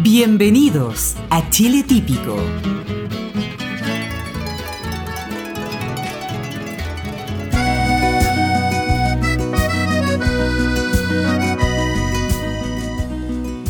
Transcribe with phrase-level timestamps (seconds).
[0.00, 2.36] Bienvenidos a Chile Típico.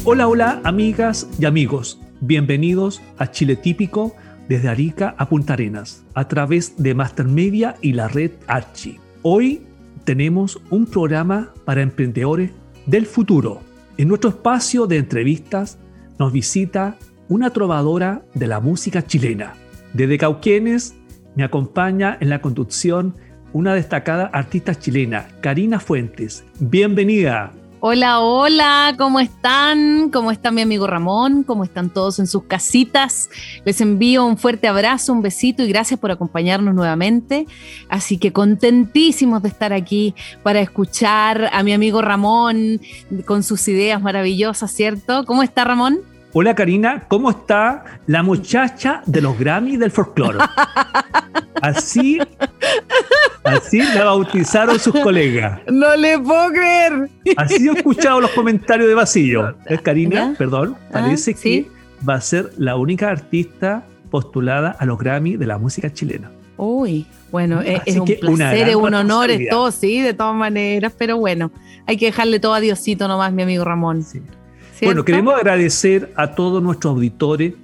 [0.05, 2.01] Hola, hola, amigas y amigos.
[2.21, 4.15] Bienvenidos a Chile Típico
[4.49, 9.01] desde Arica a Punta Arenas, a través de Master Media y la red Archie.
[9.23, 9.63] Hoy
[10.05, 12.53] tenemos un programa para emprendedores
[12.87, 13.61] del futuro.
[13.99, 15.79] En nuestro espacio de entrevistas
[16.19, 16.97] nos visita
[17.29, 19.55] una trovadora de la música chilena.
[19.93, 20.95] Desde Cauquenes
[21.35, 23.15] me acompaña en la conducción
[23.53, 26.45] una destacada artista chilena, Karina Fuentes.
[26.59, 27.62] Bienvenida.
[27.85, 30.11] Hola, hola, ¿cómo están?
[30.11, 31.43] ¿Cómo está mi amigo Ramón?
[31.43, 33.29] ¿Cómo están todos en sus casitas?
[33.65, 37.45] Les envío un fuerte abrazo, un besito y gracias por acompañarnos nuevamente.
[37.89, 42.81] Así que contentísimos de estar aquí para escuchar a mi amigo Ramón
[43.25, 45.25] con sus ideas maravillosas, ¿cierto?
[45.25, 46.12] ¿Cómo está Ramón?
[46.35, 50.39] Hola Karina, ¿cómo está la muchacha de los Grammy del folclore?
[51.61, 52.19] Así,
[53.45, 55.61] así la bautizaron sus colegas.
[55.71, 57.11] No le puedo creer.
[57.37, 59.55] Así he escuchado los comentarios de Basillo.
[59.67, 61.65] Es Karina, perdón, Ah, parece ¿sí?
[61.65, 61.71] que
[62.09, 66.31] va a ser la única artista postulada a los Grammy de la música chilena.
[66.57, 70.35] Uy, bueno, es, Así es un placer, es un honor, es todo, sí, de todas
[70.35, 71.51] maneras, pero bueno,
[71.87, 74.03] hay que dejarle todo a Diosito nomás, mi amigo Ramón.
[74.03, 74.23] Sí.
[74.73, 74.87] ¿Cierto?
[74.87, 77.55] Bueno, queremos agradecer a todos nuestros auditores.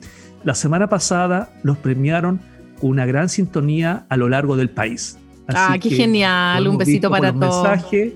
[0.45, 2.41] La semana pasada los premiaron
[2.81, 5.19] con una gran sintonía a lo largo del país.
[5.47, 7.65] Así Ah, qué genial, un besito para todos.
[7.65, 8.13] mensajes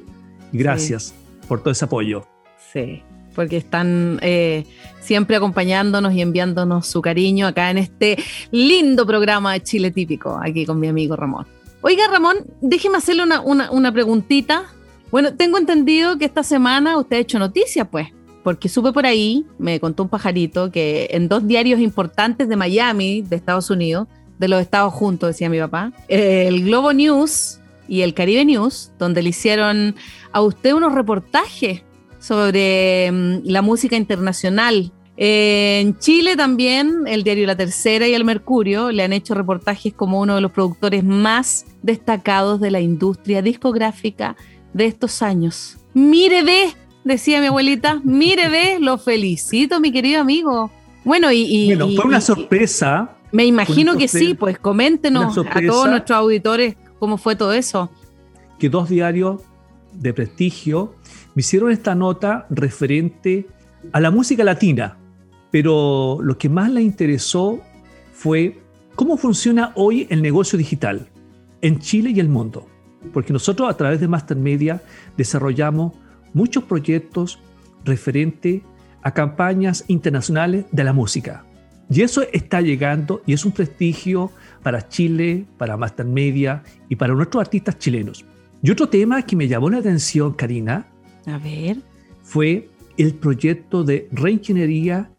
[0.52, 1.14] y gracias
[1.48, 2.26] por todo ese apoyo.
[2.72, 3.02] Sí,
[3.34, 4.66] porque están eh,
[5.00, 8.16] siempre acompañándonos y enviándonos su cariño acá en este
[8.50, 11.46] lindo programa de Chile Típico, aquí con mi amigo Ramón.
[11.80, 14.64] Oiga, Ramón, déjeme hacerle una, una, una preguntita.
[15.10, 18.08] Bueno, tengo entendido que esta semana usted ha hecho noticia, pues,
[18.42, 23.22] porque supe por ahí, me contó un pajarito, que en dos diarios importantes de Miami,
[23.22, 24.08] de Estados Unidos,
[24.38, 29.22] de los Estados juntos, decía mi papá, el Globo News y el Caribe News, donde
[29.22, 29.94] le hicieron
[30.32, 31.82] a usted unos reportajes
[32.18, 34.92] sobre mm, la música internacional.
[35.16, 39.92] Eh, en Chile también, el diario La Tercera y el Mercurio le han hecho reportajes
[39.92, 44.36] como uno de los productores más destacados de la industria discográfica
[44.72, 45.76] de estos años.
[45.94, 46.74] Mire, ve,
[47.04, 50.70] decía mi abuelita, mire, ve, lo felicito, mi querido amigo.
[51.04, 51.40] Bueno, y...
[51.42, 53.16] y- bueno, fue una y- sorpresa.
[53.32, 57.90] me imagino que sí, pues coméntenos a todos nuestros auditores cómo fue todo eso.
[58.58, 59.40] que dos diarios
[59.92, 60.94] de prestigio
[61.34, 63.46] me hicieron esta nota referente
[63.92, 64.96] a la música latina,
[65.50, 67.60] pero lo que más le interesó
[68.12, 68.60] fue
[68.94, 71.08] cómo funciona hoy el negocio digital
[71.60, 72.66] en Chile y el mundo.
[73.12, 74.80] Porque nosotros a través de Master Media
[75.16, 75.92] desarrollamos
[76.34, 77.38] muchos proyectos
[77.84, 78.62] referente
[79.02, 81.44] a campañas internacionales de la música.
[81.90, 84.30] Y eso está llegando y es un prestigio
[84.62, 88.24] para Chile, para Master Media y para nuestros artistas chilenos.
[88.62, 90.86] Y otro tema que me llamó la atención, Karina,
[91.26, 91.78] A ver.
[92.22, 95.10] fue el proyecto de reingeniería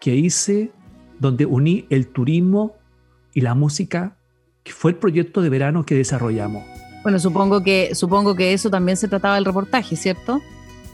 [0.00, 0.70] que hice,
[1.18, 2.76] donde uní el turismo
[3.34, 4.16] y la música,
[4.62, 6.64] que fue el proyecto de verano que desarrollamos.
[7.04, 10.40] Bueno, supongo que, supongo que eso también se trataba del reportaje, ¿cierto?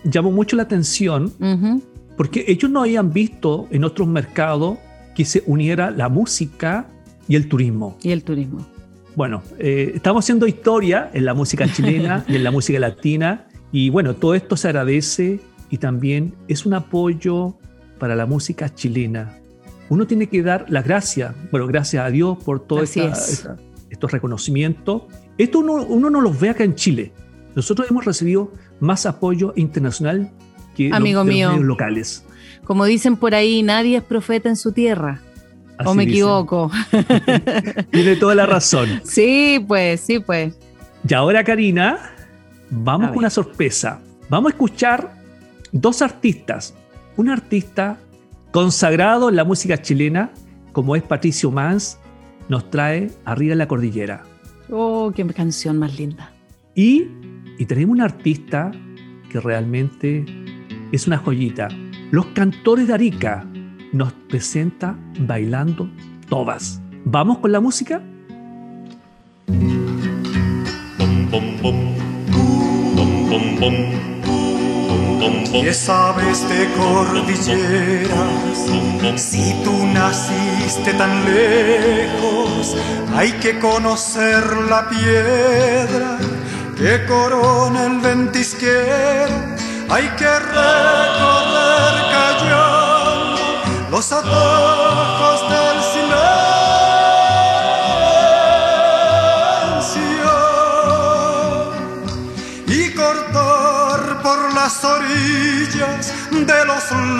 [0.03, 1.82] Llamó mucho la atención Ujú.
[2.16, 4.78] porque ellos no habían visto en otros mercados
[5.15, 6.88] que se uniera la música
[7.28, 7.97] y el turismo.
[8.03, 8.66] Y el turismo.
[9.15, 13.91] Bueno, eh, estamos haciendo historia en la música chilena y en la música latina y
[13.91, 17.54] bueno, todo esto se agradece y también es un apoyo
[18.00, 19.38] para la música chilena.
[19.88, 23.49] Uno tiene que dar las gracias, bueno, gracias a Dios por todos Así es.
[23.90, 25.02] Estos reconocimientos.
[25.38, 27.12] Esto uno, uno no los ve acá en Chile.
[27.54, 30.31] Nosotros hemos recibido más apoyo internacional
[30.76, 31.48] que los- Amigo los mío.
[31.50, 32.25] medios locales.
[32.64, 35.20] Como dicen por ahí, nadie es profeta en su tierra.
[35.84, 36.20] ¿O me dicen.
[36.20, 36.70] equivoco?
[37.90, 39.00] Tiene toda la razón.
[39.04, 40.54] sí, pues, sí, pues.
[41.08, 41.98] Y ahora, Karina,
[42.70, 43.19] vamos A con ver.
[43.19, 44.00] una sorpresa.
[44.28, 45.14] Vamos a escuchar
[45.72, 46.75] dos artistas.
[47.16, 47.98] Un artista
[48.50, 50.31] consagrado en la música chilena,
[50.72, 51.98] como es Patricio Mans,
[52.50, 54.25] nos trae Arriba en la Cordillera.
[54.70, 56.32] Oh, qué canción más linda.
[56.75, 57.06] Y,
[57.58, 58.73] y tenemos un artista
[59.31, 60.26] que realmente
[60.91, 61.69] es una joyita.
[62.11, 63.47] Los cantores de Arica,
[63.93, 65.88] nos presenta bailando
[66.29, 66.82] todas.
[67.05, 68.02] ¿Vamos con la música?
[75.20, 78.11] ¿Qué sabes de cordilleras?
[79.17, 82.75] Si tú naciste tan lejos,
[83.14, 86.17] hay que conocer la piedra
[86.76, 89.34] que corona el ventisquero.
[89.90, 93.40] Hay que recorrer callando
[93.90, 94.89] los atajos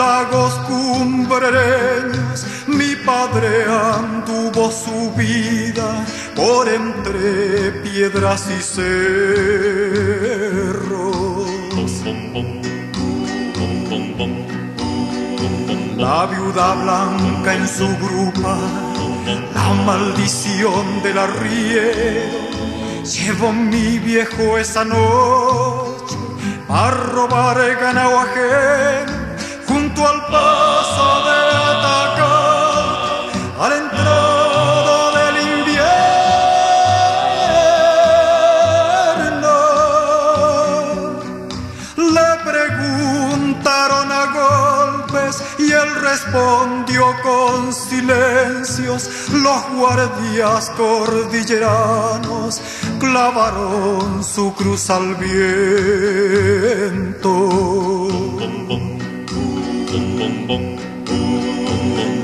[0.01, 5.89] lagos cumbreños, mi padre anduvo su vida
[6.35, 9.91] por entre piedras y cerros.
[15.99, 18.57] La viuda blanca en su grupa,
[19.55, 22.39] la maldición del arriero,
[23.05, 26.17] llevó mi viejo esa noche
[26.71, 29.10] a robar ganado ajeno
[30.07, 31.39] al paso de
[31.73, 33.31] atacar
[33.61, 33.77] a la
[35.17, 35.97] del invierno.
[42.17, 52.61] Le preguntaron a golpes y él respondió con silencios los guardias cordilleranos
[52.99, 55.41] clavaron su cruz al viento.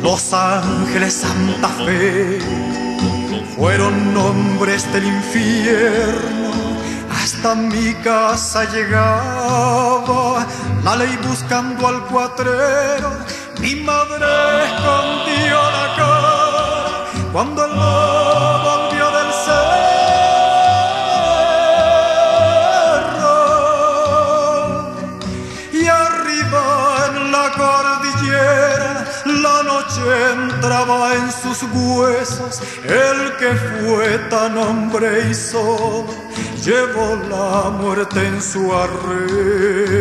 [0.02, 2.40] Los ángeles Santa Fe
[3.55, 6.50] fueron nombres del infierno.
[7.23, 10.44] Hasta mi casa llegaba
[10.82, 13.11] la ley buscando al cuatrero.
[13.61, 14.26] Mi madre
[14.70, 17.76] escondió la cara cuando el
[31.56, 36.06] sus huesos, el que fue tan hombre y solo,
[36.62, 39.97] llevó la muerte en su arreo.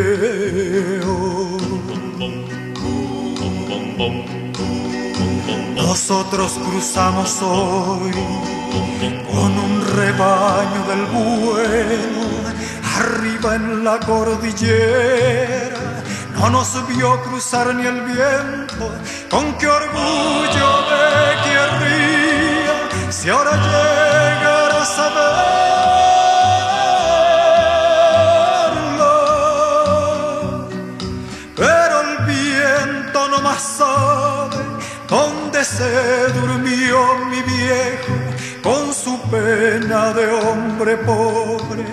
[5.74, 8.12] Nosotros cruzamos hoy
[9.30, 12.22] con un rebaño del bueno,
[12.98, 15.75] arriba en la cordillera
[16.38, 18.92] no nos vio cruzar ni el viento,
[19.30, 22.74] con qué orgullo me querría
[23.10, 25.46] si ahora llegara a saberlo.
[31.56, 34.56] Pero el viento no más sabe
[35.08, 38.14] dónde se durmió mi viejo
[38.62, 41.84] con su pena de hombre pobre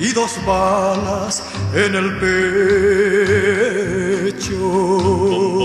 [0.00, 1.42] y dos balas
[1.74, 3.87] en el pecho.
[4.48, 5.58] Corazón.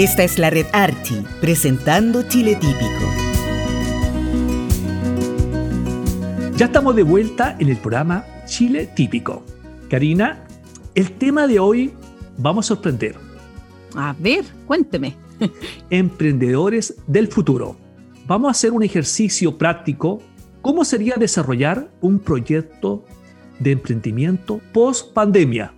[0.00, 3.04] Esta es la red Archi, presentando Chile Típico.
[6.56, 9.44] Ya estamos de vuelta en el programa Chile Típico.
[9.90, 10.46] Karina,
[10.94, 11.92] el tema de hoy
[12.38, 13.14] vamos a sorprender.
[13.94, 15.16] A ver, cuénteme.
[15.90, 17.76] Emprendedores del futuro.
[18.26, 20.22] Vamos a hacer un ejercicio práctico.
[20.62, 23.04] ¿Cómo sería desarrollar un proyecto
[23.58, 25.74] de emprendimiento post pandemia?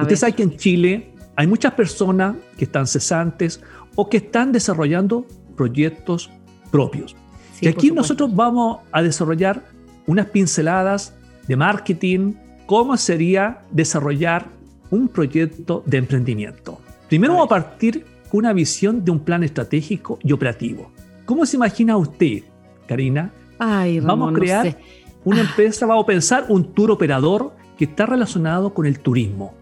[0.00, 3.60] Usted sabe que en Chile hay muchas personas que están cesantes
[3.94, 5.26] o que están desarrollando
[5.56, 6.30] proyectos
[6.70, 7.14] propios.
[7.60, 9.62] y aquí nosotros vamos a desarrollar
[10.06, 11.14] unas pinceladas
[11.46, 12.34] de marketing,
[12.66, 14.48] cómo sería desarrollar
[14.90, 16.80] un proyecto de emprendimiento.
[17.08, 20.90] Primero vamos a partir con una visión de un plan estratégico y operativo.
[21.24, 22.42] ¿Cómo se imagina usted,
[22.86, 23.30] Karina?
[23.58, 24.78] vamos a crear
[25.24, 25.44] una ah.
[25.48, 29.54] empresa, vamos a pensar un tour operador que está relacionado con el turismo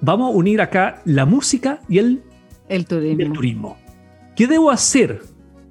[0.00, 2.22] vamos a unir acá la música y el,
[2.68, 3.78] el, turismo.
[4.36, 5.22] ¿Qué debo hacer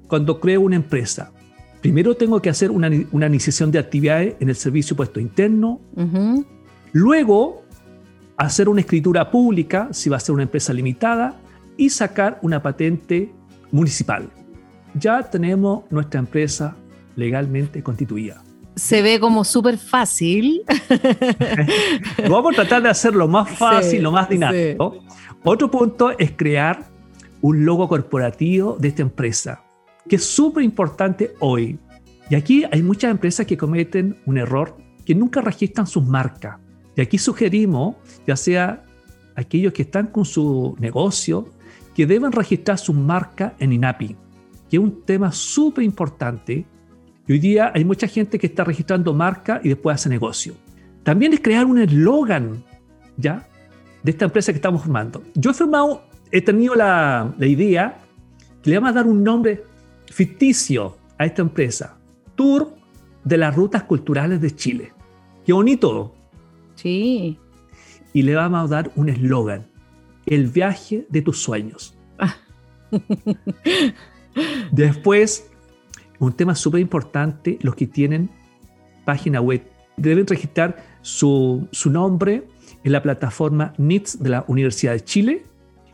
[0.06, 1.32] cuando creo una empresa?
[1.80, 5.80] Primero tengo que hacer una, iniciación de actividades en el servicio puesto interno.
[6.92, 7.62] Luego,
[8.36, 11.40] hacer una escritura pública, si va a ser una empresa limitada,
[11.76, 13.32] y sacar una patente
[13.70, 14.28] municipal.
[14.94, 16.76] Ya tenemos nuestra empresa
[17.14, 18.42] legalmente constituida
[18.78, 20.62] se ve como súper fácil.
[22.30, 24.96] Vamos a tratar de hacerlo más fácil, lo más dinámico.
[25.44, 26.86] Otro punto es crear
[27.40, 29.64] un logo corporativo de esta empresa,
[30.08, 31.78] que es súper importante hoy.
[32.30, 36.58] Y aquí hay muchas empresas que cometen un error, que nunca registran sus marcas.
[36.96, 38.84] Y aquí sugerimos, ya sea
[39.34, 41.48] aquellos que están con su negocio,
[41.94, 44.16] que deben registrar su marca en INAPI,
[44.70, 46.66] que es un tema súper importante
[47.28, 50.54] y hoy día hay mucha gente que está registrando marca y después hace negocio.
[51.02, 52.64] También es crear un eslogan,
[53.18, 53.46] ¿ya?
[54.02, 55.22] De esta empresa que estamos formando.
[55.34, 57.98] Yo he formado, he tenido la, la idea
[58.62, 59.62] que le vamos a dar un nombre
[60.06, 61.98] ficticio a esta empresa.
[62.34, 62.74] Tour
[63.24, 64.92] de las rutas culturales de Chile.
[65.44, 66.14] Qué bonito.
[66.76, 67.38] Sí.
[68.14, 69.66] Y le vamos a dar un eslogan.
[70.24, 71.94] El viaje de tus sueños.
[74.72, 75.47] Después
[76.18, 78.30] un tema súper importante, los que tienen
[79.04, 79.62] página web
[79.96, 82.46] deben registrar su, nombre
[82.84, 85.42] en la plataforma NITS de la Universidad de Chile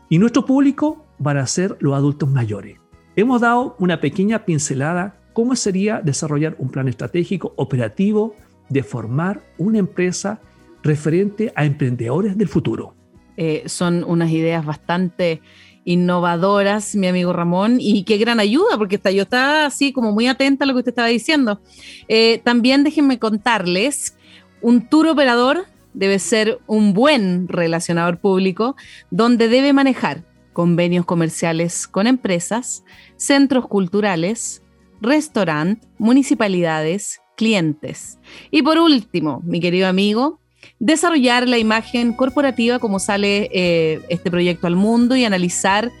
[0.09, 2.77] y nuestro público van a ser los adultos mayores.
[3.15, 8.35] Hemos dado una pequeña pincelada cómo sería desarrollar un plan estratégico operativo
[8.69, 10.41] de formar una empresa
[10.83, 12.93] referente a emprendedores del futuro.
[13.37, 15.41] Eh, son unas ideas bastante
[15.85, 20.65] innovadoras, mi amigo Ramón, y qué gran ayuda, porque yo estaba así como muy atenta
[20.65, 21.61] a lo que usted estaba diciendo.
[22.07, 24.17] Eh, también déjenme contarles,
[24.61, 28.75] un tour operador debe ser un buen relacionador público,
[29.11, 32.83] donde debe manejar convenios comerciales con empresas,
[33.15, 34.63] centros culturales,
[35.01, 38.17] restaurantes, municipalidades, clientes.
[38.51, 40.39] Y por último, mi querido amigo,
[40.79, 45.91] desarrollar la imagen corporativa como sale eh, este proyecto al mundo y analizar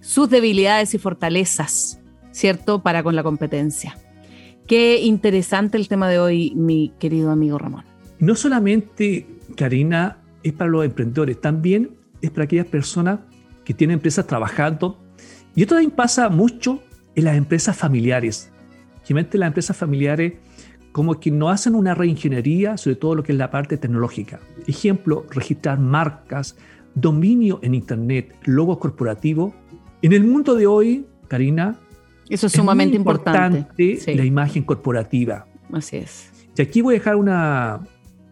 [0.00, 2.82] sus debilidades y fortalezas, ¿cierto?
[2.82, 3.98] Para con la competencia.
[4.66, 7.84] Qué interesante el tema de hoy, mi querido amigo Ramón.
[8.18, 11.90] No solamente, Karina, es para los emprendedores, también
[12.22, 13.20] es para aquellas personas
[13.64, 14.98] que tienen empresas trabajando.
[15.54, 16.82] Y esto también pasa mucho
[17.14, 18.50] en las empresas familiares.
[19.08, 20.34] Las empresas familiares
[20.92, 24.40] como que no hacen una reingeniería sobre todo lo que es la parte tecnológica.
[24.66, 26.56] Ejemplo, registrar marcas,
[26.94, 29.52] dominio en Internet, logos corporativos.
[30.02, 31.78] En el mundo de hoy, Karina,
[32.28, 35.46] eso es sumamente importante, la imagen corporativa.
[35.72, 36.30] Así es.
[36.56, 37.80] Y aquí voy a dejar una,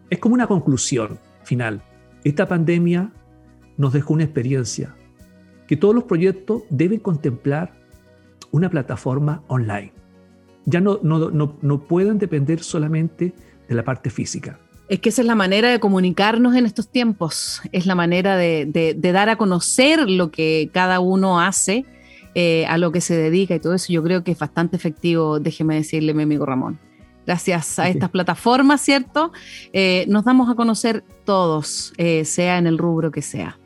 [0.09, 1.81] es como una conclusión final.
[2.23, 3.11] Esta pandemia
[3.77, 4.95] nos dejó una experiencia
[5.67, 7.73] que todos los proyectos deben contemplar
[8.51, 9.96] una plataforma online
[10.67, 11.31] ya no, no,
[11.61, 13.33] no, pueden depender solamente
[13.67, 14.59] de la parte física.
[14.89, 18.95] Es que esa es la manera de comunicarnos en estos tiempos, es la manera de,
[19.01, 21.85] dar a conocer lo que cada uno hace,
[22.35, 23.91] eh, a lo que se dedica y todo eso.
[23.93, 26.77] Yo creo que es bastante efectivo, déjeme decirle, mi amigo Ramón.
[27.25, 29.31] Gracias a estas plataformas, ¿cierto?
[29.73, 33.57] Eh, nos damos a conocer todos, eh, sea en el rubro que sea.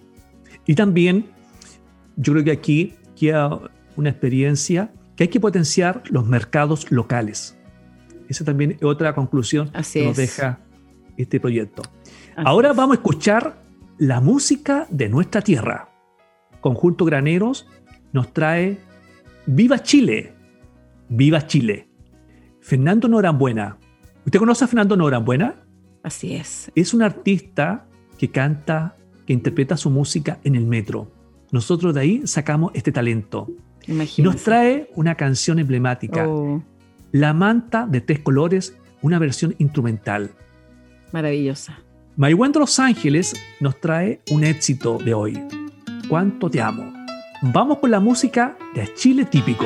[0.68, 1.26] Y también,
[2.16, 3.60] yo creo que aquí queda
[3.96, 4.92] una experiencia
[5.24, 7.58] hay que potenciar los mercados locales.
[8.30, 10.60] Esa también es otra conclusión que nos deja
[11.18, 11.84] este proyecto.
[12.36, 13.62] Ahora vamos a escuchar
[13.98, 15.90] la música de nuestra tierra.
[16.62, 17.68] Conjunto Graneros
[18.14, 18.80] nos trae
[19.46, 20.34] Viva Chile,
[21.10, 21.90] Viva Chile.
[22.62, 23.78] Fernando Norambuena.
[24.26, 25.56] ¿Usted conoce a Fernando Norambuena?
[26.04, 26.72] Así es.
[26.76, 31.12] Es un artista que canta, que interpreta su música en el metro.
[31.52, 33.50] Nosotros de ahí sacamos este talento.
[33.88, 36.64] Y nos trae una canción emblemática, oh.
[37.12, 40.32] La manta de tres colores, una versión instrumental.
[41.12, 41.80] Maravillosa.
[42.16, 45.42] Maywen de Los Ángeles nos trae un éxito de hoy.
[46.08, 46.94] ¿Cuánto te amo?
[47.42, 49.66] Vamos con la música de Chile típico.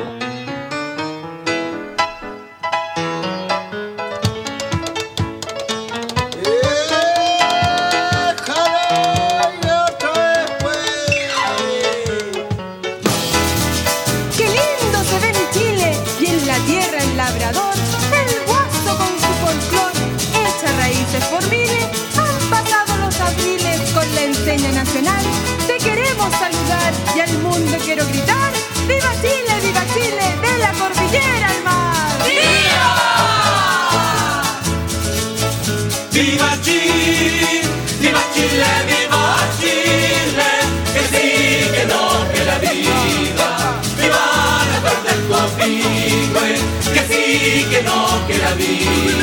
[48.86, 49.15] Thank you.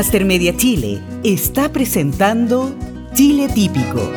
[0.00, 2.74] Master Media Chile está presentando
[3.12, 4.10] Chile Típico.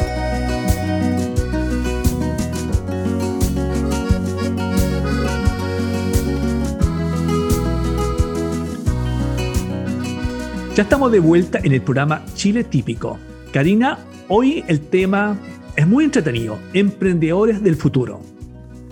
[10.74, 13.20] Ya estamos de vuelta en el programa Chile Típico.
[13.52, 15.38] Karina, hoy el tema
[15.76, 18.22] es muy entretenido, emprendedores del futuro.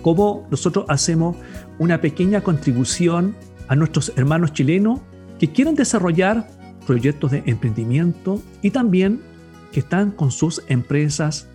[0.02, 1.36] Cómo nosotros hacemos
[1.78, 3.34] una pequeña contribución
[3.68, 5.00] a nuestros hermanos chilenos
[5.38, 9.20] que quieren desarrollar proyectos de emprendimiento y también
[9.72, 11.48] que están con sus empresas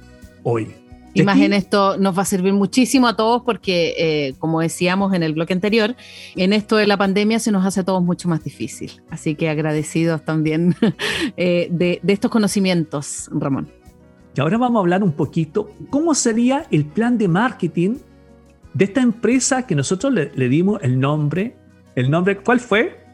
[0.44, 0.68] hoy.
[1.14, 4.62] Y más aquí- en esto nos va a servir muchísimo a todos porque, eh, como
[4.62, 5.96] decíamos en el bloque anterior,
[6.36, 9.02] en esto de la pandemia se nos hace a todos mucho más difícil.
[9.10, 10.76] Así que agradecidos también
[11.38, 13.68] eh, de, de estos conocimientos, Ramón.
[14.36, 17.96] Y ahora vamos a hablar un poquito cómo sería el plan de marketing
[18.76, 21.56] de esta empresa que nosotros le, le dimos el nombre.
[21.96, 23.07] ¿El nombre cuál fue?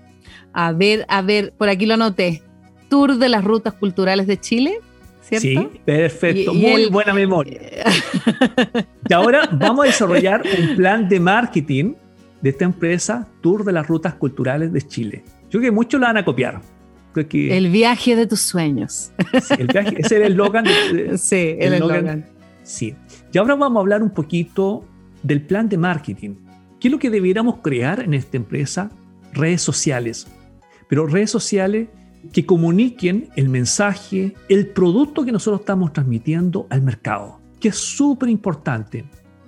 [0.54, 2.42] A ver, a ver, por aquí lo anoté.
[2.90, 4.80] Tour de las rutas culturales de Chile,
[5.22, 5.70] ¿cierto?
[5.72, 6.54] Sí, perfecto.
[6.54, 7.60] Y- y Muy el- buena memoria.
[9.10, 11.94] Y ahora vamos a desarrollar un plan de marketing
[12.42, 15.24] de esta empresa, Tour de las Rutas Culturales de Chile.
[15.50, 16.62] Yo creo que muchos la van a copiar.
[17.14, 19.12] Creo que El viaje de tus sueños.
[19.42, 20.64] sí, el viaje- ese era el eslogan.
[20.66, 22.26] de- de- Sí, el el eslogan.
[22.64, 22.96] Sí.
[23.32, 24.86] Y ahora vamos a hablar un poquito
[25.22, 26.36] del plan de marketing.
[26.80, 28.90] ¿Qué es lo que debiéramos crear en esta empresa?
[29.34, 30.28] Redes sociales.
[30.88, 31.90] Pero redes sociales
[32.32, 37.40] que comuniquen el mensaje, el producto que nosotros estamos transmitiendo al mercado.
[37.60, 39.06] Que es súper importante.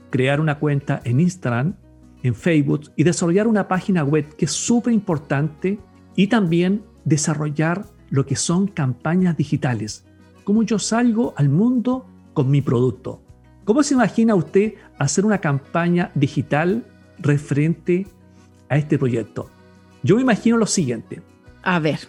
[0.09, 1.75] Crear una cuenta en Instagram,
[2.23, 5.79] en Facebook y desarrollar una página web que es súper importante.
[6.15, 10.05] Y también desarrollar lo que son campañas digitales.
[10.43, 13.21] Cómo yo salgo al mundo con mi producto.
[13.65, 16.85] ¿Cómo se imagina usted hacer una campaña digital
[17.17, 18.05] referente
[18.69, 19.49] a este proyecto?
[20.05, 21.23] Yo me imagino lo siguiente,
[21.63, 21.99] A ver,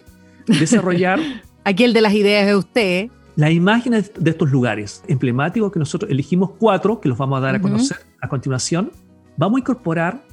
[0.45, 1.19] desarrollar
[1.63, 2.81] aquí el de las ideas es usted.
[2.81, 3.11] ¿eh?
[3.35, 7.55] las imágenes de estos lugares emblemáticos que nosotros elegimos cuatro, que los vamos a dar
[7.55, 8.91] a conocer a continuación.
[9.35, 10.23] Vamos a incorporar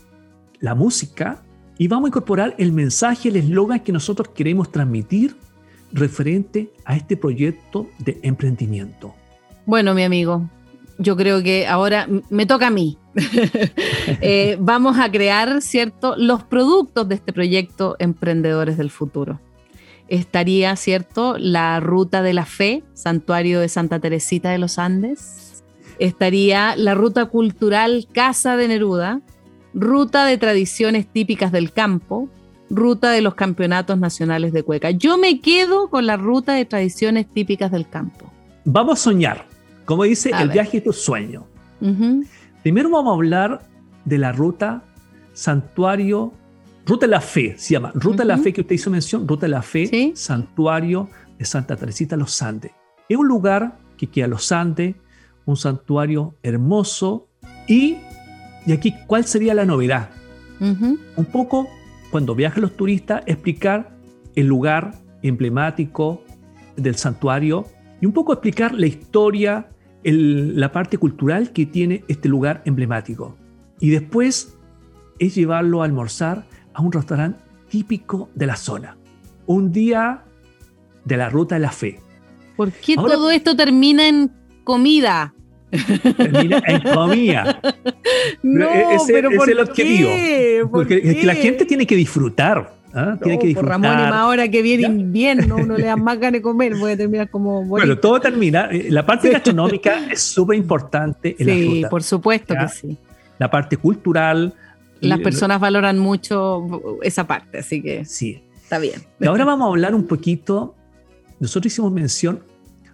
[0.60, 1.42] la música
[1.78, 5.34] y vamos a incorporar el mensaje, el eslogan que nosotros queremos transmitir
[5.92, 9.14] referente a este proyecto de emprendimiento.
[9.64, 10.48] Bueno, mi amigo,
[10.98, 12.98] yo creo que ahora me toca a mí.
[14.20, 19.40] Eh, vamos a crear, ¿cierto?, los productos de este proyecto Emprendedores del Futuro.
[20.08, 25.64] Estaría, ¿cierto?, la Ruta de la Fe, Santuario de Santa Teresita de los Andes.
[25.98, 29.20] Estaría la Ruta Cultural Casa de Neruda,
[29.72, 32.28] Ruta de Tradiciones Típicas del Campo,
[32.70, 34.90] Ruta de los Campeonatos Nacionales de Cueca.
[34.90, 38.30] Yo me quedo con la Ruta de Tradiciones Típicas del Campo.
[38.64, 39.46] Vamos a soñar,
[39.84, 40.54] como dice A el ver.
[40.54, 41.46] viaje de tu sueño.
[42.62, 43.68] Primero vamos a hablar
[44.04, 44.82] de la ruta
[45.32, 46.32] Santuario,
[46.86, 47.90] Ruta de la Fe, se llama.
[47.94, 48.38] Ruta de la.
[48.38, 50.12] Fe que usted hizo mención, Ruta de la Fe, Sí.
[50.14, 52.72] Santuario de Santa Teresita Los Andes.
[53.08, 54.94] Es un lugar que queda los Andes,
[55.44, 57.26] un santuario hermoso.
[57.66, 57.96] Y,
[58.66, 60.10] y aquí, ¿cuál sería la novedad?
[60.60, 61.66] Un poco,
[62.10, 63.94] cuando viajan los turistas, explicar
[64.36, 66.22] el lugar emblemático
[66.76, 67.66] del santuario
[68.00, 69.68] y un poco explicar la historia,
[70.04, 73.36] el- la parte cultural que tiene este lugar emblemático.
[73.80, 74.56] Y después
[75.18, 78.96] es llevarlo a almorzar a un restaurante típico de la zona.
[79.46, 80.22] Un día
[81.04, 81.98] de la ruta de la fe.
[82.56, 84.30] ¿Por qué Ahora- todo esto termina en
[84.62, 85.34] comida?
[86.16, 87.60] Termina en comida.
[88.42, 90.08] No, e- ese- pero ese ¿por es el objetivo.
[90.08, 90.58] qué?
[90.62, 92.74] ¿Por Porque es que la gente tiene que disfrutar.
[92.94, 93.16] ¿Ah?
[93.22, 93.80] tiene No, que por disfrutar.
[93.80, 96.92] Ramón, y más ahora que viene invierno, uno le da más ganas de comer, voy
[96.92, 98.00] a terminar como Bueno, bonito.
[98.00, 98.68] todo termina.
[98.70, 102.60] eh, La parte gastronómica es súper importante en la Sí, por supuesto ¿Ya?
[102.60, 102.96] que sí.
[103.38, 104.54] La parte cultural.
[105.00, 108.42] Las y- personas valoran mucho esa parte, así que Sí.
[108.62, 109.02] está bien.
[109.20, 110.74] Y ahora vamos a hablar un poquito.
[111.40, 112.40] Nosotros hicimos mención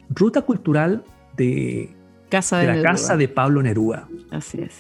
[0.09, 1.05] ruta cultural
[1.37, 1.91] de,
[2.31, 2.91] Casa de de, la Neruda.
[2.93, 4.09] casa de Pablo Neruda.
[4.31, 4.73] Así es.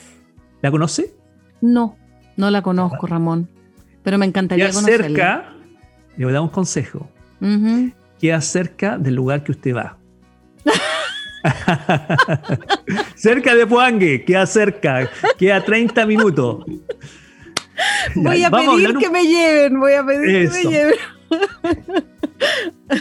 [0.63, 1.13] ¿La conoce?
[1.61, 1.97] No,
[2.37, 3.49] no la conozco, Ramón,
[4.03, 5.53] pero me encantaría Queda cerca,
[6.17, 7.09] le voy a dar un consejo,
[7.41, 7.93] Ujú.
[8.21, 9.97] queda cerca del lugar que usted va.
[13.15, 15.09] cerca de Puangue, queda cerca,
[15.39, 16.65] queda 30 minutos.
[18.15, 20.95] Voy a vamos pedir un- que me lleven, voy a pedir que me lleven.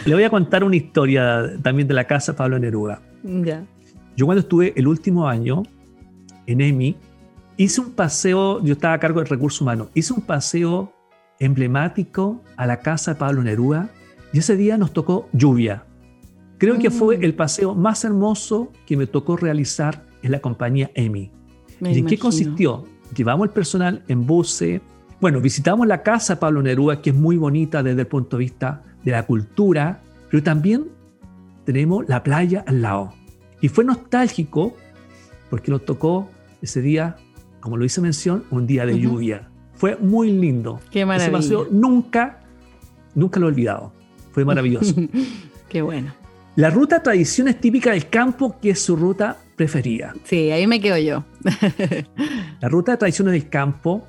[0.06, 3.00] Le voy a contar una historia también de la casa Pablo Neruda.
[3.22, 3.64] Ya.
[4.16, 5.62] Yo cuando estuve el último año
[6.46, 6.96] en EMI,
[7.64, 10.94] hice un paseo, yo estaba a cargo de recursos humanos, hice un paseo
[11.38, 13.90] emblemático a la casa de Pablo Neruda
[14.32, 15.84] y ese día nos tocó lluvia.
[16.56, 17.24] Creo que fue Mm.
[17.24, 21.30] el paseo más hermoso que me tocó realizar en la compañía EMI.
[21.80, 22.86] Me ¿Y en qué consistió?
[23.14, 24.80] Llevamos el personal en buses.
[25.20, 28.44] Bueno, visitamos la casa de Pablo Neruda, que es muy bonita desde el punto de
[28.44, 30.86] vista de la cultura, pero también
[31.64, 33.12] tenemos la playa al lado.
[33.60, 34.74] Y fue nostálgico
[35.50, 36.28] porque nos tocó
[36.62, 37.16] ese día,
[37.60, 39.48] como lo hice mención, un día de lluvia.
[39.74, 40.80] Fue muy lindo.
[40.90, 41.32] Qué Ese maravilla.
[41.38, 42.40] paseo nunca,
[43.14, 43.92] nunca lo he olvidado.
[44.32, 44.94] Fue maravilloso.
[45.68, 46.12] Qué bueno.
[46.56, 50.14] la ruta tradiciones típica del campo, que es su ruta preferida.
[50.24, 51.24] Sí, ahí me quedo yo.
[52.60, 54.06] La ruta de tradiciones del campo,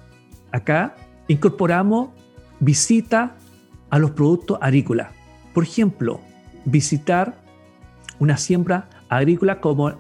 [0.52, 0.96] acá
[1.28, 2.10] incorporamos
[2.60, 3.36] visita
[3.90, 5.10] a los productos agrícolas.
[5.54, 6.22] Por ejemplo,
[6.66, 7.42] visitar
[8.20, 9.94] una siembra agrícola como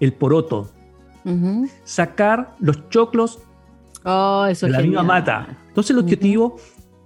[0.00, 0.70] el poroto,
[1.84, 3.40] Sacar los choclos
[4.04, 5.06] Oh, eso de la misma genial.
[5.06, 5.46] mata.
[5.68, 6.56] Entonces el objetivo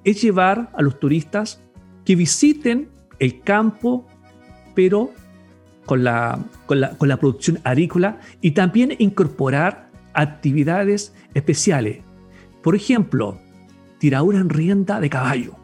[0.05, 1.61] es llevar a los turistas
[2.05, 4.07] que visiten el campo,
[4.75, 5.13] pero
[5.85, 11.99] con la, con la, con la producción agrícola y también incorporar actividades especiales.
[12.63, 13.39] Por ejemplo,
[13.99, 15.55] tiradura en rienda de caballo.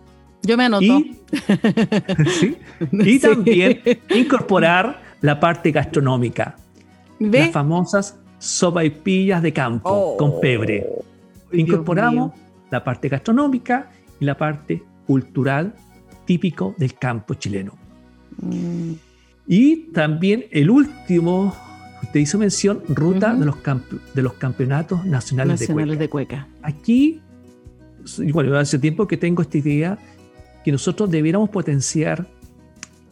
[0.43, 0.85] Yo me anoto.
[0.85, 1.19] Y,
[2.27, 2.59] ¿sí?
[2.93, 6.57] y también incorporar la parte gastronómica.
[7.19, 7.41] ¿Ve?
[7.41, 10.85] Las famosas sopaipillas de campo Oh, con pebre.
[11.53, 12.33] Incorporamos
[12.71, 15.75] la parte gastronómica y la parte cultural
[16.25, 17.75] típico del campo chileno.
[18.41, 18.93] Mm,
[19.47, 21.55] Y también el último,
[22.03, 23.57] usted hizo mención, ruta de, los
[24.15, 26.37] de los campeonatos nacionales, Nacionales de cueca.
[26.37, 26.69] de cueca.
[26.69, 27.21] Aquí,
[28.33, 29.99] bueno, hace tiempo que tengo esta idea,
[30.65, 32.27] que nosotros debiéramos potenciar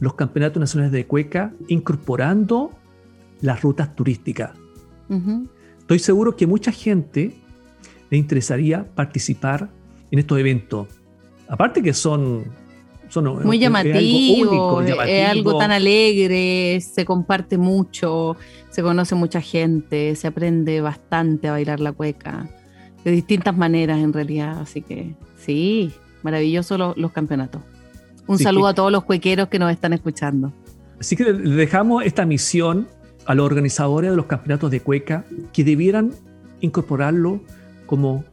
[0.01, 2.73] los campeonatos nacionales de cueca incorporando
[3.43, 4.51] las rutas turísticas.
[5.79, 7.35] Estoy seguro que mucha gente
[8.11, 9.71] le interesaría participar
[10.11, 10.89] en estos eventos.
[11.49, 12.45] Aparte que son...
[13.09, 18.37] son Muy es- es llamativo, es- algo tan alegre, se comparte mucho,
[18.71, 22.49] se conoce mucha gente, se aprende bastante a bailar la cueca,
[23.05, 25.91] de distintas maneras en realidad, así que sí,
[26.23, 27.63] maravilloso lo- los campeonatos.
[28.29, 30.53] Un Sí, saludo que- a todos los cuequeros que nos están escuchando.
[31.01, 32.87] Así que le dejamos esta misión
[33.27, 36.13] a los organizadores de los campeonatos de cueca que debieran
[36.61, 37.41] incorporarlo
[37.87, 38.25] como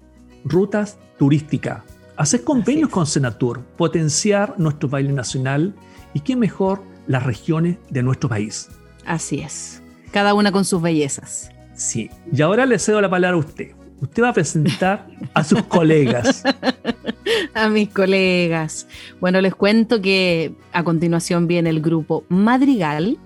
[0.43, 1.83] rutas turísticas.
[2.15, 5.75] Hacer convenios con Senatur, potenciar nuestro baile nacional
[6.13, 8.69] y qué mejor las regiones de nuestro país.
[9.05, 11.51] Así es, cada una con sus bellezas.
[11.77, 12.09] Sí.
[12.33, 13.71] Y ahora le cedo la palabra a usted.
[14.01, 16.43] Usted va a presentar a sus colegas.
[17.53, 18.87] A mis colegas.
[19.19, 23.17] Bueno, les cuento que a continuación viene el grupo Madrigal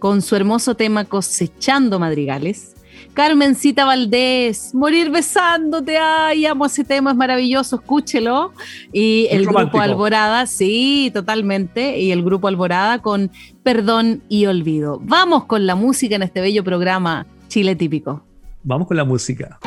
[0.00, 2.74] con su hermoso tema Cosechando Madrigales.
[3.14, 8.52] Carmencita Valdés, Morir besándote, ay, amo ese tema, es maravilloso, escúchelo.
[8.92, 9.78] Y el romántico.
[9.78, 11.98] grupo Alborada, sí, totalmente.
[11.98, 13.30] Y el grupo Alborada con
[13.62, 15.00] Perdón y Olvido.
[15.02, 18.22] Vamos con la música en este bello programa Chile Típico.
[18.62, 19.58] Vamos con la música.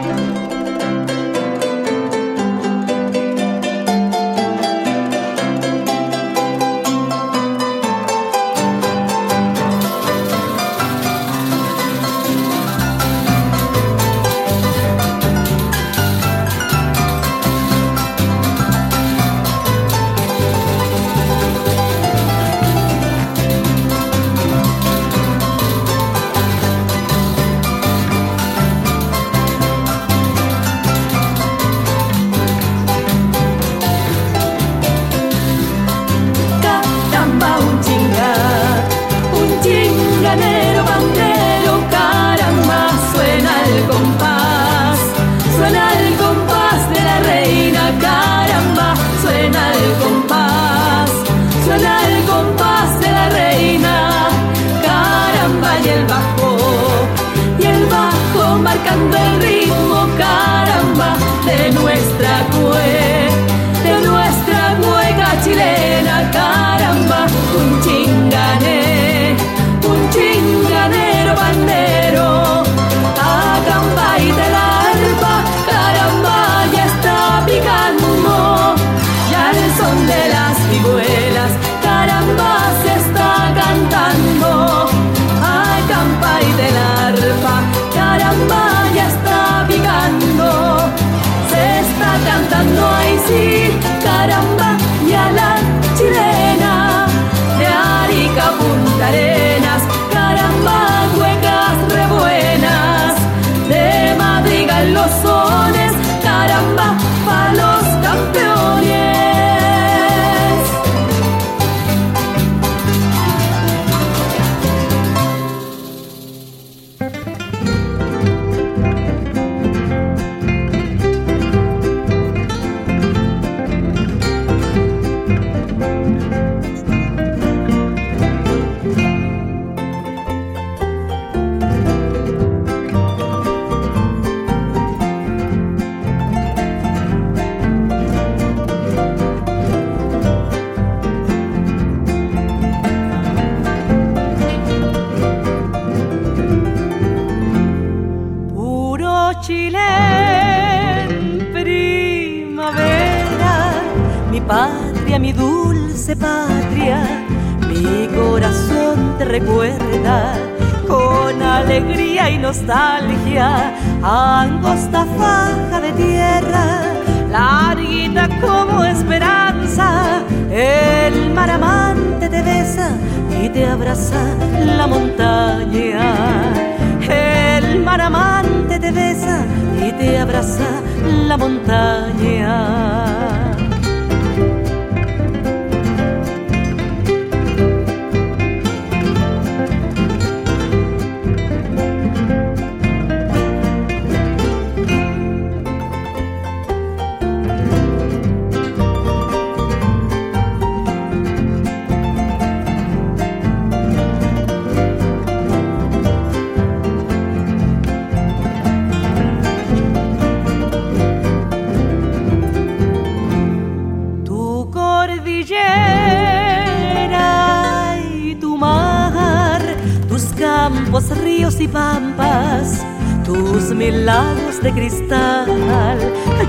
[224.04, 225.48] Milagros de cristal.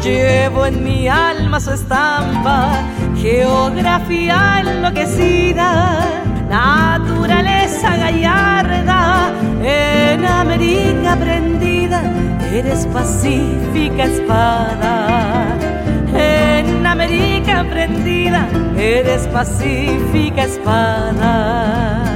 [0.03, 2.83] Llevo en mi alma su estampa,
[3.17, 6.01] geografía enloquecida,
[6.49, 9.33] naturaleza gallarda,
[9.63, 12.03] en América prendida,
[12.53, 15.47] eres pacífica espada.
[16.13, 22.14] En América prendida, eres pacífica espada.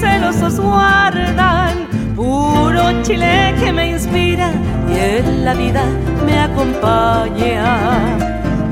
[0.00, 4.52] Celosos guardan, puro Chile que me inspira
[4.88, 5.84] y en la vida
[6.24, 7.64] me acompaña,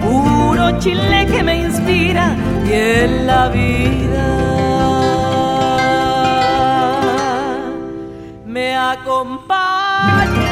[0.02, 4.54] puro Chile que me inspira y en la vida
[8.94, 10.43] acompaña.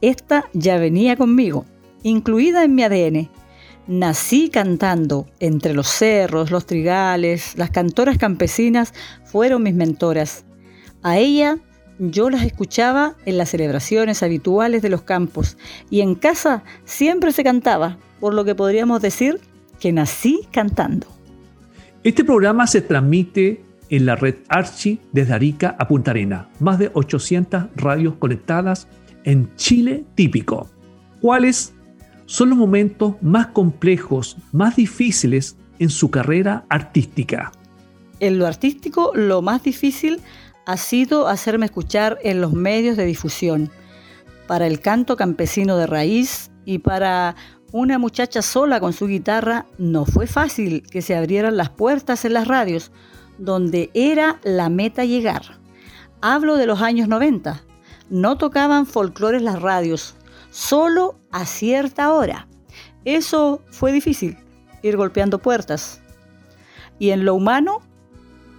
[0.00, 1.66] Esta ya venía conmigo,
[2.02, 3.28] incluida en mi ADN.
[3.88, 5.26] Nací cantando.
[5.40, 8.92] Entre los cerros, los trigales, las cantoras campesinas
[9.24, 10.44] fueron mis mentoras.
[11.02, 11.56] A ella
[11.98, 15.56] yo las escuchaba en las celebraciones habituales de los campos
[15.88, 19.40] y en casa siempre se cantaba, por lo que podríamos decir
[19.80, 21.06] que nací cantando.
[22.04, 26.90] Este programa se transmite en la red Archi desde Arica a Punta Arena, más de
[26.92, 28.86] 800 radios conectadas
[29.24, 30.68] en Chile típico.
[31.20, 31.72] ¿Cuáles
[32.28, 37.52] son los momentos más complejos, más difíciles en su carrera artística?
[38.20, 40.20] En lo artístico, lo más difícil
[40.66, 43.70] ha sido hacerme escuchar en los medios de difusión.
[44.46, 47.34] Para el canto campesino de raíz y para
[47.72, 52.34] una muchacha sola con su guitarra, no fue fácil que se abrieran las puertas en
[52.34, 52.92] las radios,
[53.38, 55.58] donde era la meta llegar.
[56.20, 57.62] Hablo de los años 90.
[58.10, 60.14] No tocaban folclores las radios,
[60.50, 62.48] solo a cierta hora.
[63.04, 64.36] Eso fue difícil,
[64.82, 66.00] ir golpeando puertas.
[66.98, 67.80] Y en lo humano,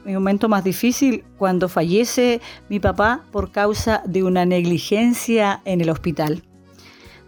[0.05, 5.89] mi momento más difícil cuando fallece mi papá por causa de una negligencia en el
[5.89, 6.43] hospital.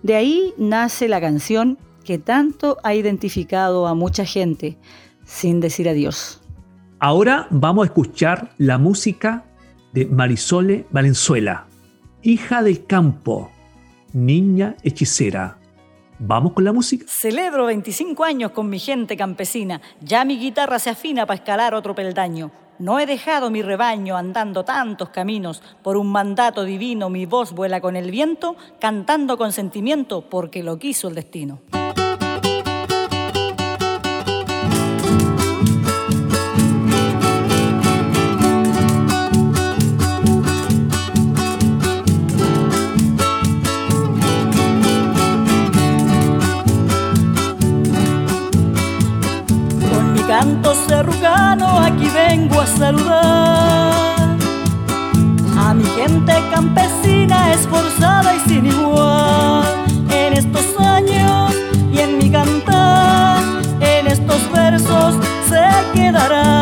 [0.03, 4.77] De ahí nace la canción que tanto ha identificado a mucha gente,
[5.25, 6.41] sin decir adiós.
[6.99, 9.45] Ahora vamos a escuchar la música
[9.93, 11.67] de Marisole Valenzuela,
[12.23, 13.51] hija del campo,
[14.14, 15.57] niña hechicera.
[16.20, 17.05] ¿Vamos con la música?
[17.07, 19.82] Celebro 25 años con mi gente campesina.
[20.01, 22.51] Ya mi guitarra se afina para escalar otro peldaño.
[22.78, 25.64] No he dejado mi rebaño andando tantos caminos.
[25.84, 30.78] Por un mandato divino mi voz vuela con el viento, cantando con sentimiento porque lo
[30.78, 31.59] quiso el destino.
[51.82, 54.38] Aquí vengo a saludar.
[55.57, 59.64] A mi gente campesina esforzada y sin igual.
[60.09, 61.53] En estos años
[61.93, 63.41] y en mi cantar
[63.80, 65.16] en estos versos
[65.49, 66.61] se quedarán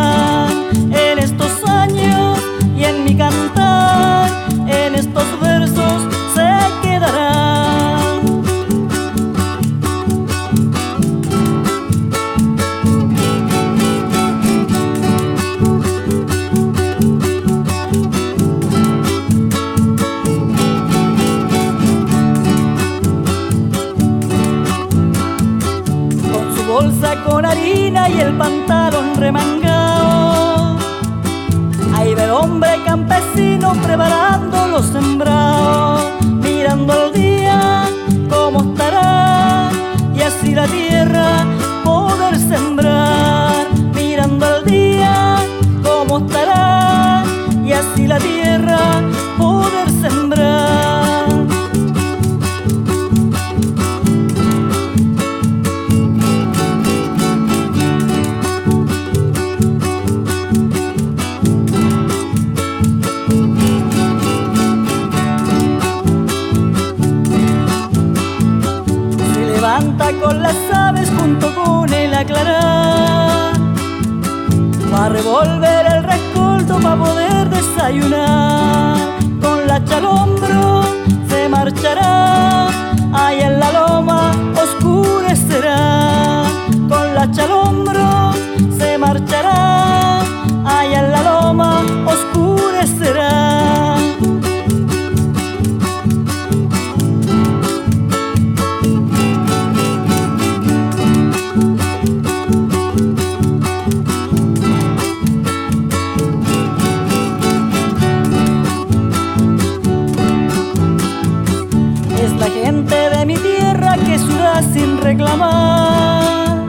[115.10, 116.68] reclamar,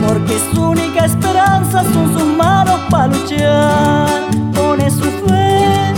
[0.00, 4.20] porque su única esperanza son sus manos para luchar.
[4.54, 5.92] Pone su fe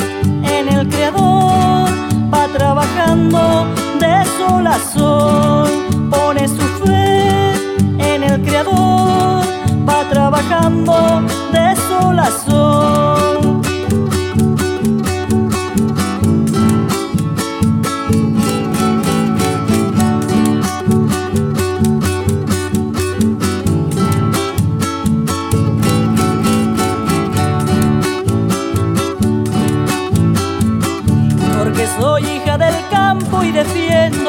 [0.56, 1.90] en el Creador,
[2.32, 3.66] va trabajando
[4.00, 5.68] de sol a sol.
[6.10, 7.52] Pone su fe
[7.98, 9.44] en el Creador,
[9.88, 10.94] va trabajando
[11.52, 13.17] de sol a sol.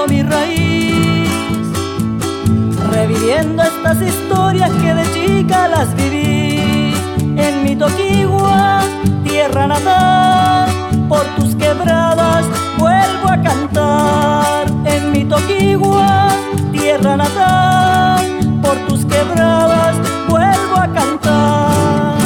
[0.07, 1.29] Mi raíz.
[2.91, 6.93] Reviviendo estas historias que de chica las viví.
[7.37, 8.81] En mi toquigua,
[9.23, 10.69] tierra natal,
[11.07, 12.45] por tus quebradas
[12.77, 14.67] vuelvo a cantar.
[14.85, 16.29] En mi toquigua,
[16.71, 19.95] tierra natal, por tus quebradas
[20.27, 22.17] vuelvo a cantar.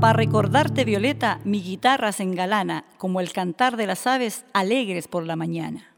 [0.00, 5.24] Para recordarte, Violeta, mi guitarra se engalana como el cantar de las aves alegres por
[5.24, 5.97] la mañana.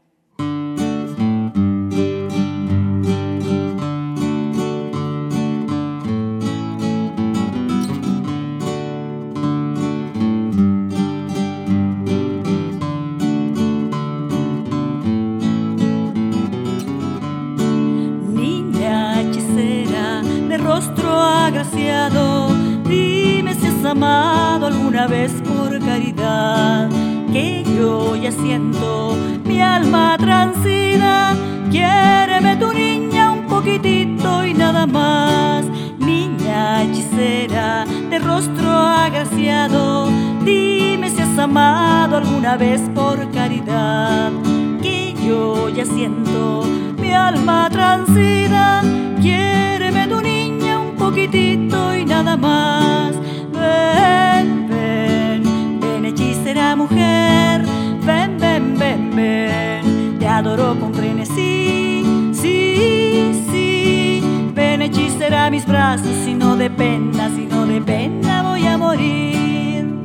[22.87, 26.89] Dime si has amado alguna vez por caridad,
[27.31, 29.15] que yo ya siento
[29.45, 31.35] mi alma transida.
[31.71, 35.65] Quiéreme tu niña un poquitito y nada más.
[35.99, 40.09] Niña hechicera de rostro agraciado,
[40.43, 44.31] dime si has amado alguna vez por caridad,
[44.81, 46.65] que yo ya siento
[46.97, 48.81] mi alma transida.
[51.11, 53.13] Poquitito y nada más.
[53.51, 57.65] Ven, ven, ven hechicera mujer,
[58.05, 60.17] ven, ven, ven, ven.
[60.19, 64.23] Te adoro con frenesí, sí, sí.
[64.53, 70.00] Ven hechicera mis brazos, si no de pena, si no de pena voy a morir.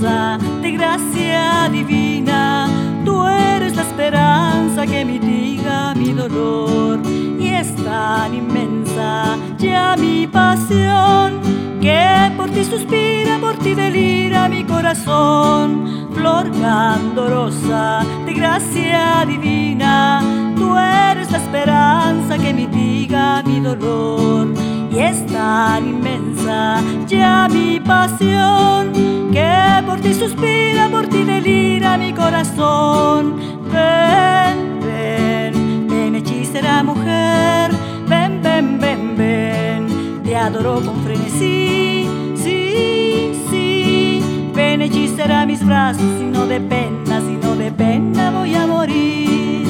[0.00, 2.68] De gracia divina,
[3.04, 7.00] tú eres la esperanza que mitiga mi dolor
[7.40, 11.40] y es tan inmensa ya mi pasión
[11.80, 16.06] que por ti suspira, por ti delira mi corazón.
[16.14, 20.22] Flor candorosa de gracia divina,
[20.56, 24.67] tú eres la esperanza que mitiga mi dolor
[24.98, 28.92] y es tan inmensa ya mi pasión
[29.30, 33.36] que por ti suspira, por ti delira mi corazón.
[33.72, 37.70] Ven, ven, ven hechicera mujer,
[38.08, 46.24] ven, ven, ven, ven, te adoro con frenesí, sí, sí, ven hechicera mis brazos, si
[46.24, 49.68] no de pena, si no de pena voy a morir.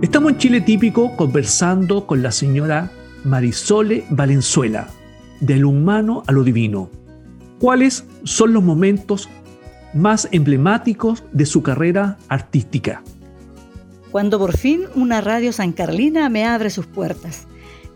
[0.00, 2.90] Estamos en Chile Típico conversando con la señora
[3.24, 4.88] Marisole Valenzuela,
[5.40, 6.90] de lo humano a lo divino.
[7.58, 9.28] ¿Cuáles son los momentos
[9.94, 13.02] más emblemáticos de su carrera artística?
[14.10, 17.46] Cuando por fin una radio San Carlina me abre sus puertas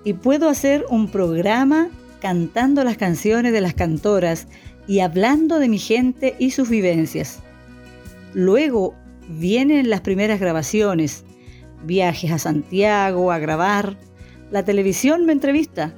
[0.05, 1.89] y puedo hacer un programa
[2.21, 4.47] cantando las canciones de las cantoras
[4.87, 7.41] y hablando de mi gente y sus vivencias.
[8.33, 8.95] Luego
[9.29, 11.25] vienen las primeras grabaciones,
[11.85, 13.99] viajes a Santiago a grabar,
[14.57, 15.93] la televisión me entrevista,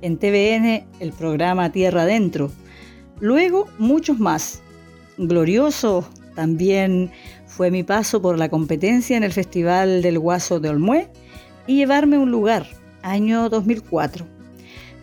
[0.00, 2.50] en TVN el programa Tierra Adentro,
[3.20, 4.62] luego muchos más.
[5.18, 7.10] Glorioso también
[7.46, 11.10] fue mi paso por la competencia en el Festival del Guaso de Olmué
[11.66, 12.66] y llevarme a un lugar,
[13.02, 14.24] año 2004.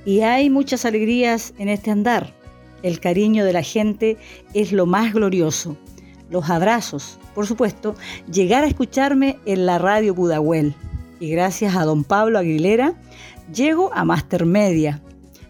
[0.04, 2.34] Y hay muchas alegrías en este andar.
[2.82, 4.18] El cariño de la gente
[4.56, 5.78] es lo más glorioso.
[6.32, 7.94] Los abrazos, por supuesto,
[8.32, 10.74] llegar a escucharme en la radio Pudahuel.
[11.20, 12.94] Y gracias a don Pablo Aguilera,
[13.54, 15.02] llego a Master Media.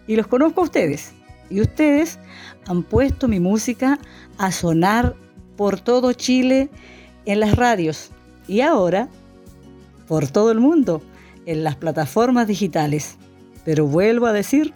[0.06, 1.12] Y los conozco a ustedes.
[1.50, 2.18] Y ustedes
[2.66, 3.98] han puesto mi música
[4.38, 5.16] a sonar
[5.56, 6.68] por todo Chile
[7.24, 8.10] en las radios.
[8.46, 9.08] Y ahora
[10.06, 11.02] por todo el mundo
[11.46, 13.16] en las plataformas digitales.
[13.64, 14.72] Pero vuelvo a decir,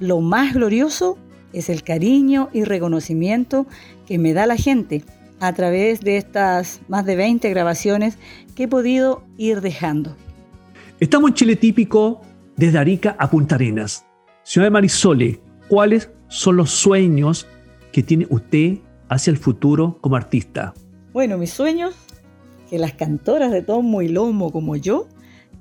[0.00, 1.16] lo más glorioso
[1.52, 3.66] es el cariño y reconocimiento
[4.06, 5.04] que me da la gente
[5.40, 8.18] a través de estas más de 20 grabaciones
[8.54, 10.16] que he podido ir dejando.
[10.98, 12.22] Estamos en Chile Típico
[12.56, 14.06] desde Arica a Punta Arenas.
[14.44, 15.38] Señora Marisole,
[15.68, 17.46] ¿cuáles son los sueños
[17.92, 18.78] que tiene usted
[19.10, 20.72] hacia el futuro como artista?
[21.12, 21.94] Bueno, mis sueños,
[22.70, 25.06] que las cantoras de tomo y lomo como yo,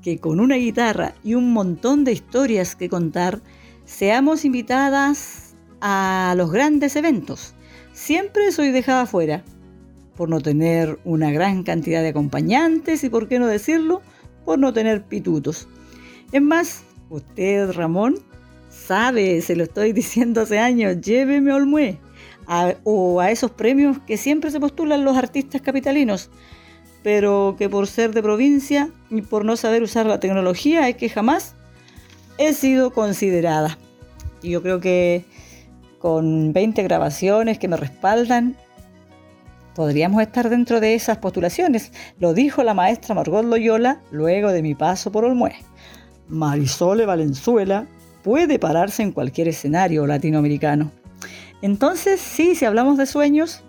[0.02, 3.42] que con una guitarra y un montón de historias que contar,
[3.84, 7.56] seamos invitadas a los grandes eventos.
[7.92, 9.44] Siempre soy dejada fuera,
[10.16, 14.02] por no tener una gran cantidad de acompañantes y, por qué no decirlo,
[14.46, 15.68] por no tener pitutos.
[16.32, 18.16] Es más, usted, Ramón,
[18.70, 22.00] sabe, se lo estoy diciendo hace años, lléveme a Olmué
[22.84, 26.30] o a esos premios que siempre se postulan los artistas capitalinos,
[27.04, 31.10] pero que por ser de provincia y por no saber usar la tecnología es que
[31.10, 31.56] jamás
[32.38, 33.78] he sido considerada.
[34.42, 35.26] Y yo creo que
[36.00, 38.56] con 20 grabaciones que me respaldan,
[39.76, 41.92] podríamos estar dentro de esas postulaciones.
[42.20, 45.56] Lo dijo la maestra Margot Loyola luego de mi paso por Olmué.
[46.30, 47.86] Marisole Valenzuela
[48.24, 50.92] puede pararse en cualquier escenario latinoamericano.
[51.62, 53.64] Entonces, sí, si hablamos de sueños,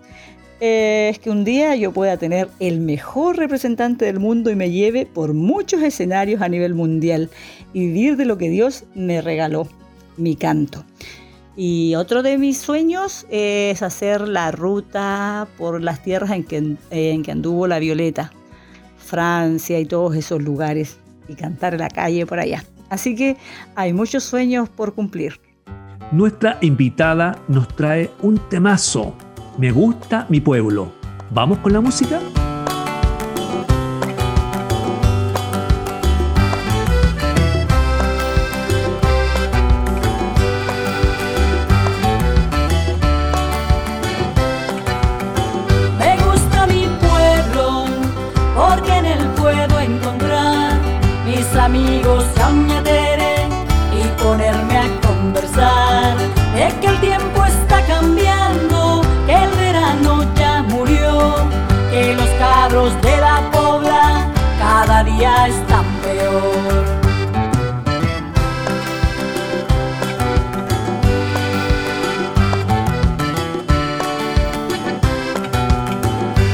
[0.59, 4.71] eh, es que un día yo pueda tener el mejor representante del mundo y me
[4.71, 7.29] lleve por muchos escenarios a nivel mundial
[7.73, 9.67] y vivir de lo que Dios me regaló,
[10.17, 10.83] mi canto.
[11.59, 17.23] Y otro de mis sueños es hacer la ruta por las tierras en que, en
[17.23, 18.31] que anduvo la Violeta,
[18.99, 22.63] Francia y todos esos lugares, y cantar en la calle por allá.
[22.89, 23.37] Así que
[23.75, 25.41] hay muchos sueños por cumplir.
[26.11, 29.15] Nuestra invitada nos trae un temazo.
[29.57, 30.91] Me gusta mi pueblo.
[31.31, 32.21] ¿Vamos con la música?
[62.87, 64.27] Cabros de la pobla
[64.59, 66.85] cada día están peor.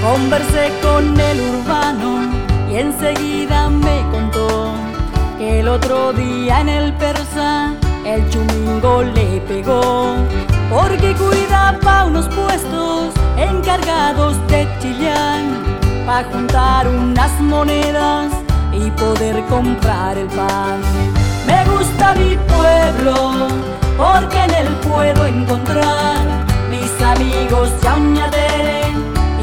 [0.02, 2.32] Conversé con el urbano
[2.70, 4.74] y enseguida me contó
[5.38, 7.74] que el otro día en el persa
[8.06, 10.16] el chumingo le pegó
[10.70, 14.93] porque cuidaba unos puestos encargados de chillán
[16.14, 18.32] para juntar unas monedas
[18.72, 20.80] y poder comprar el pan.
[21.48, 23.48] Me gusta mi pueblo
[23.98, 26.18] porque en él puedo encontrar
[26.70, 28.82] mis amigos yañadere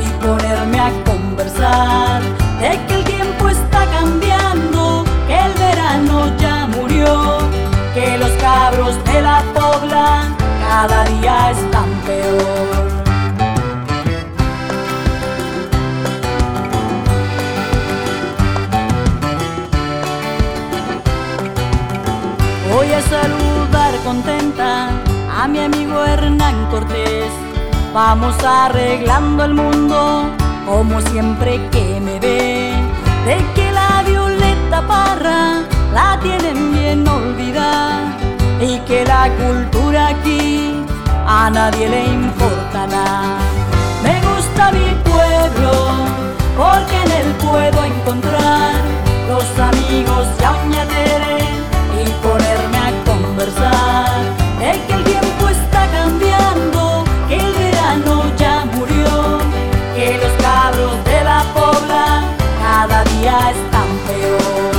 [0.05, 2.23] y ponerme a conversar
[2.61, 7.39] de que el tiempo está cambiando, que el verano ya murió,
[7.95, 10.29] que los cabros de la pobla
[10.69, 12.80] cada día están peor.
[23.11, 24.89] Saludar contenta
[25.37, 27.33] a mi amigo Hernán Cortés.
[27.93, 30.31] Vamos arreglando el mundo
[30.65, 32.73] como siempre que me ve.
[33.27, 38.17] De que la Violeta Parra la tienen bien olvidada
[38.61, 40.85] y que la cultura aquí
[41.27, 43.39] a nadie le importa nada.
[44.05, 45.73] Me gusta mi pueblo
[46.61, 48.75] porque en él puedo encontrar
[49.29, 50.27] los amigos
[50.73, 51.60] y
[53.41, 54.21] conversar.
[54.87, 59.39] Que el tiempo está cambiando, que el verano ya murió,
[59.95, 62.23] que los cabros de la pobla
[62.61, 64.75] cada día están peor.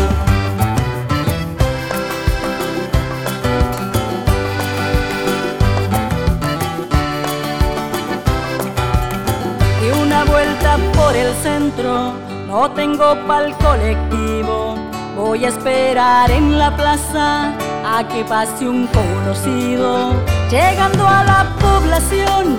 [9.84, 12.14] Y una vuelta por el centro,
[12.48, 14.76] no tengo pa'l colectivo.
[15.18, 17.54] Voy a esperar en la plaza
[17.98, 20.14] a que pase un conocido.
[20.50, 22.58] Llegando a la población,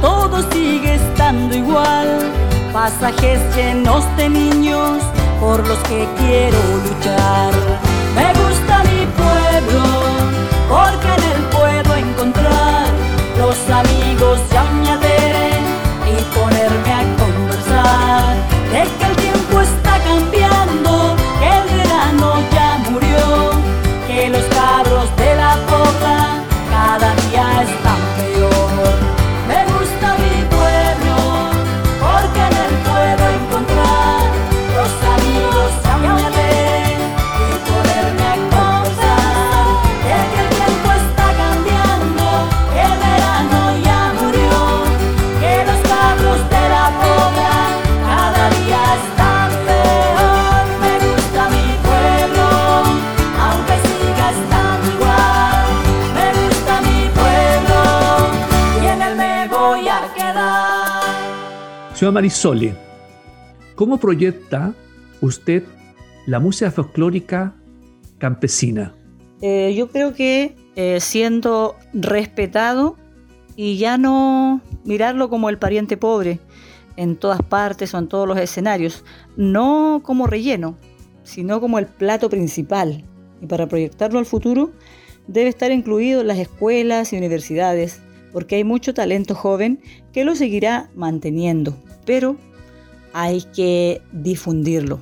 [0.00, 2.08] todo sigue estando igual.
[2.72, 4.98] Pasajes llenos de niños
[5.40, 7.52] por los que quiero luchar.
[8.16, 9.84] Me gusta mi pueblo,
[10.68, 12.86] porque en él puedo encontrar
[13.38, 14.40] los amigos
[62.12, 62.74] Marisole,
[63.74, 64.74] ¿cómo proyecta
[65.20, 65.64] usted
[66.26, 67.54] la música folclórica
[68.18, 68.94] campesina?
[69.40, 72.96] Eh, yo creo que eh, siendo respetado
[73.56, 76.38] y ya no mirarlo como el pariente pobre
[76.96, 79.04] en todas partes o en todos los escenarios,
[79.36, 80.76] no como relleno,
[81.24, 83.04] sino como el plato principal.
[83.40, 84.72] Y para proyectarlo al futuro,
[85.26, 88.00] debe estar incluido en las escuelas y universidades,
[88.32, 89.80] porque hay mucho talento joven
[90.12, 92.36] que lo seguirá manteniendo, pero
[93.12, 95.00] hay que difundirlo.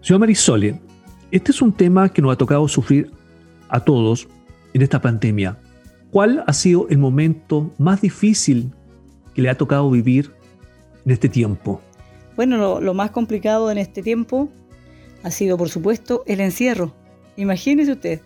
[0.00, 0.80] Señor Marisole,
[1.30, 3.10] este es un tema que nos ha tocado sufrir
[3.68, 4.28] a todos
[4.74, 5.58] en esta pandemia.
[6.10, 8.70] ¿Cuál ha sido el momento más difícil
[9.34, 10.30] que le ha tocado vivir
[11.04, 11.80] en este tiempo?
[12.36, 14.48] Bueno, lo, lo más complicado en este tiempo
[15.22, 16.94] ha sido, por supuesto, el encierro.
[17.36, 18.20] Imagínese usted,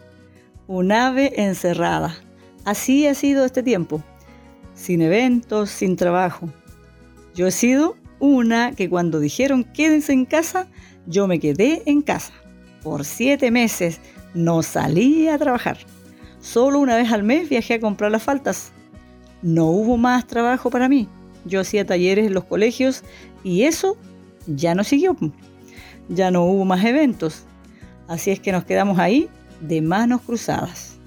[0.67, 2.17] un ave encerrada.
[2.65, 4.03] Así ha sido este tiempo,
[4.75, 6.51] sin eventos, sin trabajo.
[7.39, 10.67] Yo he sido una que cuando dijeron quédense en casa,
[11.07, 12.33] yo me quedé en casa.
[12.83, 14.01] Por siete meses
[14.35, 15.79] no salí a trabajar.
[16.41, 18.73] Solo una vez al mes viajé a comprar las faltas.
[19.41, 21.07] No hubo más trabajo para mí.
[21.45, 23.05] Yo hacía talleres en los colegios
[23.45, 23.97] y eso
[24.49, 25.17] ya no siguió.
[26.09, 27.45] Ya no hubo más eventos.
[28.09, 29.29] Así es que nos quedamos ahí
[29.61, 30.99] de manos cruzadas.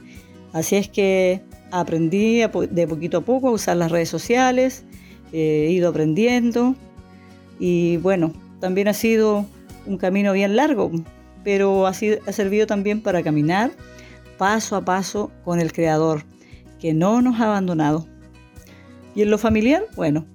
[0.53, 4.86] Así es que aprendí de poquito a poco a usar las redes sociales,
[5.32, 6.75] he ido aprendiendo
[7.59, 9.45] y bueno, también ha sido
[9.86, 10.91] un camino bien largo,
[11.43, 13.71] pero ha, ha servido también para caminar
[14.38, 16.23] paso a paso con el Creador,
[16.79, 18.07] que no nos ha abandonado.
[19.13, 20.25] Y en lo familiar, bueno,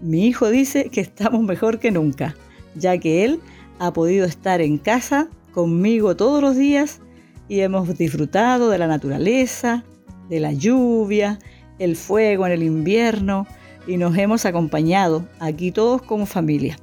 [0.00, 2.36] mi hijo dice que estamos mejor que nunca,
[2.74, 3.40] ya que él
[3.78, 7.00] ha podido estar en casa conmigo todos los días
[7.48, 9.84] y hemos disfrutado de la naturaleza,
[10.28, 11.38] de la lluvia,
[11.78, 13.46] el fuego en el invierno
[13.86, 16.78] y nos hemos acompañado aquí todos como familia,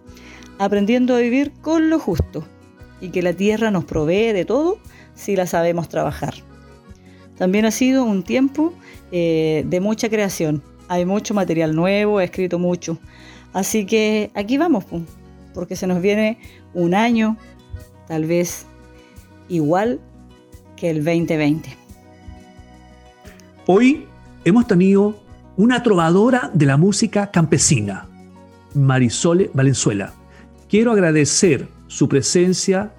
[0.57, 2.43] aprendiendo a vivir con lo justo
[3.01, 4.77] y que la tierra nos provee de todo
[5.13, 6.33] si la sabemos trabajar.
[7.37, 8.73] También ha sido un tiempo
[9.11, 10.63] eh, de mucha creación.
[10.87, 12.97] Hay mucho material nuevo, he escrito mucho.
[13.51, 14.85] Así que aquí vamos,
[15.53, 16.37] porque se nos viene
[16.73, 17.37] un año,
[18.07, 18.65] tal vez
[19.49, 19.99] igual
[20.75, 21.77] que el 2020.
[23.65, 24.07] Hoy
[24.45, 25.22] hemos tenido
[25.55, 28.07] una trovadora de la música campesina,
[28.73, 30.13] Marisole Valenzuela.
[30.67, 32.91] Quiero agradecer su presencia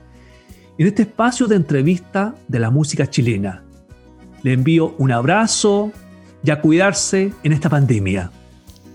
[0.79, 3.65] en este espacio de entrevista de la música chilena.
[4.43, 5.91] Le envío un abrazo
[6.45, 8.31] y a cuidarse en esta pandemia.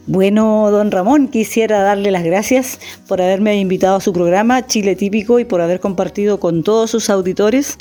[0.08, 5.40] Bueno, don Ramón, quisiera darle las gracias por haberme invitado a su programa Chile Típico
[5.40, 7.78] y por haber compartido con todos sus auditores.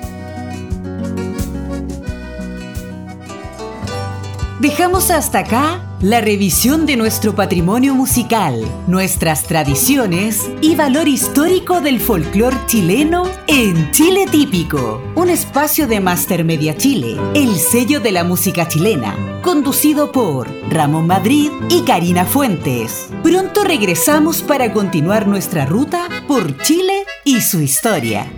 [4.64, 11.99] Dejamos hasta acá la revisión de nuestro patrimonio musical, nuestras tradiciones y valor histórico del
[11.99, 18.24] folclore chileno en Chile Típico, un espacio de Master Media Chile, el sello de la
[18.24, 23.09] música chilena, conducido por Ramón Madrid y Karina Fuentes.
[23.22, 28.32] Pronto regresamos para continuar nuestra ruta por Chile y su historia.